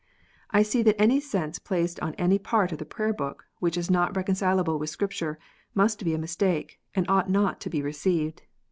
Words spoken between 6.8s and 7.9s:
and ought not to be